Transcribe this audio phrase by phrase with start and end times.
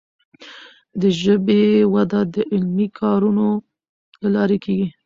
[1.01, 3.47] د ژبي وده د علمي کارونو
[4.21, 4.87] له لارې کیږي.